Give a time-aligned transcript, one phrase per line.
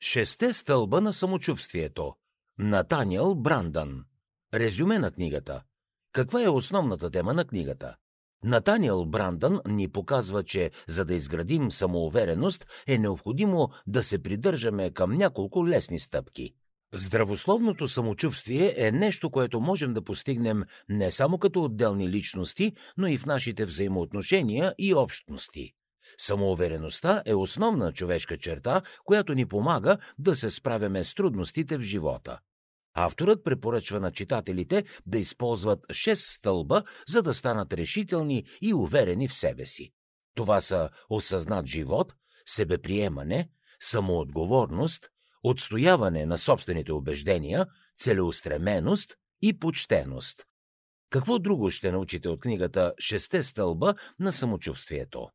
[0.00, 2.14] Шесте стълба на самочувствието.
[2.58, 4.04] Натаниел Брандън.
[4.54, 5.62] Резюме на книгата.
[6.12, 7.96] Каква е основната тема на книгата?
[8.44, 15.12] Натаниел Брандън ни показва, че за да изградим самоувереност е необходимо да се придържаме към
[15.12, 16.54] няколко лесни стъпки.
[16.94, 23.18] Здравословното самочувствие е нещо, което можем да постигнем не само като отделни личности, но и
[23.18, 25.72] в нашите взаимоотношения и общности.
[26.18, 32.38] Самоувереността е основна човешка черта, която ни помага да се справяме с трудностите в живота.
[32.94, 39.34] Авторът препоръчва на читателите да използват шест стълба, за да станат решителни и уверени в
[39.34, 39.92] себе си.
[40.34, 42.14] Това са осъзнат живот,
[42.46, 43.50] себеприемане,
[43.80, 45.08] самоотговорност,
[45.42, 47.66] отстояване на собствените убеждения,
[47.96, 50.44] целеустременост и почтеност.
[51.10, 55.28] Какво друго ще научите от книгата Шесте стълба на самочувствието?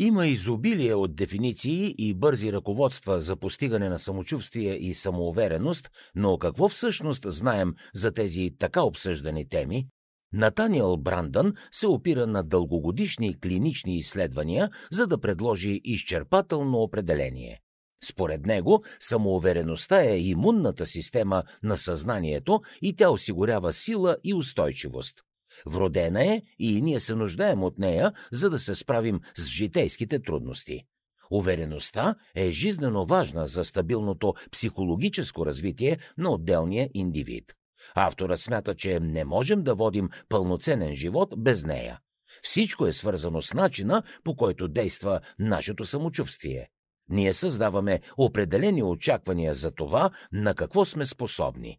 [0.00, 6.68] Има изобилие от дефиниции и бързи ръководства за постигане на самочувствие и самоувереност, но какво
[6.68, 9.86] всъщност знаем за тези така обсъждани теми?
[10.32, 17.60] Натаниел Брандън се опира на дългогодишни клинични изследвания, за да предложи изчерпателно определение.
[18.04, 25.20] Според него, самоувереността е имунната система на съзнанието и тя осигурява сила и устойчивост.
[25.66, 30.84] Вродена е и ние се нуждаем от нея, за да се справим с житейските трудности.
[31.30, 37.54] Увереността е жизнено важна за стабилното психологическо развитие на отделния индивид.
[37.94, 42.00] Авторът смята, че не можем да водим пълноценен живот без нея.
[42.42, 46.68] Всичко е свързано с начина, по който действа нашето самочувствие.
[47.08, 51.78] Ние създаваме определени очаквания за това, на какво сме способни.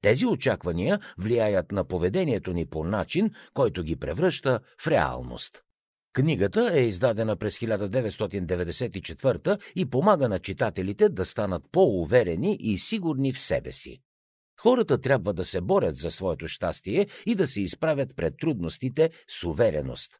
[0.00, 5.62] Тези очаквания влияят на поведението ни по начин, който ги превръща в реалност.
[6.12, 13.40] Книгата е издадена през 1994 и помага на читателите да станат по-уверени и сигурни в
[13.40, 14.00] себе си.
[14.60, 19.44] Хората трябва да се борят за своето щастие и да се изправят пред трудностите с
[19.44, 20.12] увереност.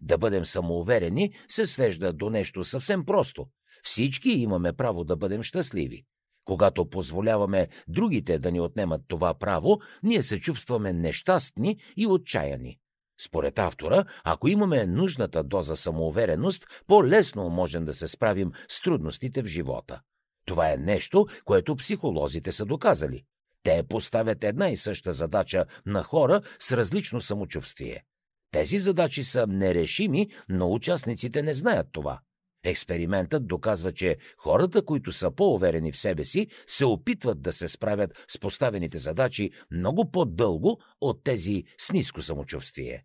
[0.00, 3.46] Да бъдем самоуверени се свежда до нещо съвсем просто.
[3.82, 6.04] Всички имаме право да бъдем щастливи.
[6.44, 12.78] Когато позволяваме другите да ни отнемат това право, ние се чувстваме нещастни и отчаяни.
[13.20, 19.46] Според автора, ако имаме нужната доза самоувереност, по-лесно можем да се справим с трудностите в
[19.46, 20.00] живота.
[20.46, 23.24] Това е нещо, което психолозите са доказали.
[23.62, 28.02] Те поставят една и съща задача на хора с различно самочувствие.
[28.50, 32.20] Тези задачи са нерешими, но участниците не знаят това.
[32.64, 38.24] Експериментът доказва, че хората, които са по-уверени в себе си, се опитват да се справят
[38.28, 43.04] с поставените задачи много по-дълго от тези с ниско самочувствие.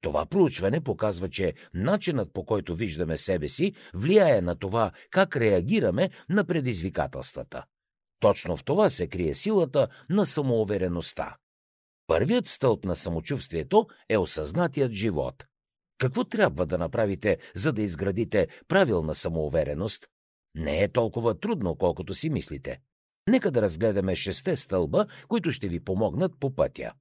[0.00, 6.10] Това проучване показва, че начинът по който виждаме себе си влияе на това как реагираме
[6.28, 7.64] на предизвикателствата.
[8.20, 11.36] Точно в това се крие силата на самоувереността.
[12.06, 15.44] Първият стълб на самочувствието е осъзнатият живот.
[15.98, 20.06] Какво трябва да направите, за да изградите правилна самоувереност?
[20.54, 22.80] Не е толкова трудно, колкото си мислите.
[23.28, 26.92] Нека да разгледаме шесте стълба, които ще ви помогнат по пътя.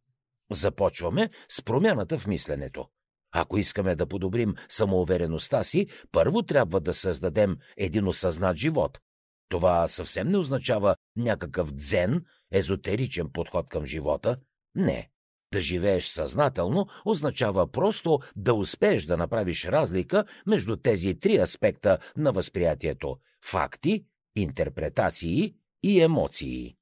[0.51, 2.87] Започваме с промяната в мисленето.
[3.31, 8.99] Ако искаме да подобрим самоувереността си, първо трябва да създадем един осъзнат живот.
[9.49, 14.37] Това съвсем не означава някакъв дзен, езотеричен подход към живота.
[14.75, 15.09] Не.
[15.53, 22.31] Да живееш съзнателно означава просто да успееш да направиш разлика между тези три аспекта на
[22.31, 24.05] възприятието– факти,
[24.35, 26.75] интерпретации и емоции.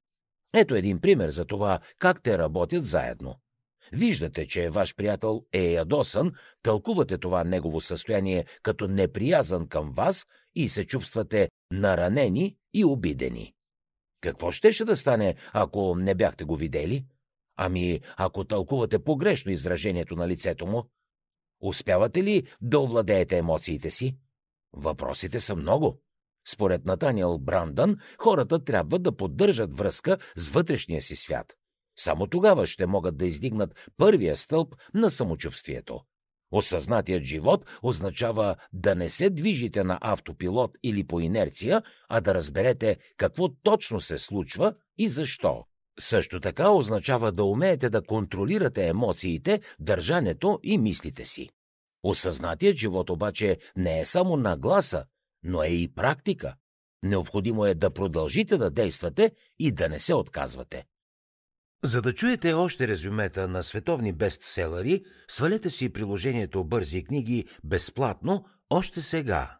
[0.54, 3.34] Ето един пример за това как те работят заедно.
[3.92, 6.32] Виждате, че ваш приятел е ядосан,
[6.62, 13.54] тълкувате това негово състояние като неприязан към вас и се чувствате наранени и обидени.
[14.20, 17.04] Какво щеше да стане, ако не бяхте го видели?
[17.56, 20.90] Ами, ако тълкувате погрешно изражението на лицето му,
[21.60, 24.16] успявате ли да овладеете емоциите си?
[24.72, 26.02] Въпросите са много.
[26.48, 31.52] Според Натаниел Брандън, хората трябва да поддържат връзка с вътрешния си свят.
[31.98, 36.00] Само тогава ще могат да издигнат първия стълб на самочувствието.
[36.50, 42.96] Осъзнатият живот означава да не се движите на автопилот или по инерция, а да разберете
[43.16, 45.64] какво точно се случва и защо.
[46.00, 51.50] Също така означава да умеете да контролирате емоциите, държането и мислите си.
[52.02, 55.04] Осъзнатият живот обаче не е само нагласа,
[55.42, 56.54] но е и практика.
[57.02, 60.84] Необходимо е да продължите да действате и да не се отказвате.
[61.84, 69.00] За да чуете още резюмета на световни бестселери, свалете си приложението Бързи книги безплатно още
[69.00, 69.58] сега.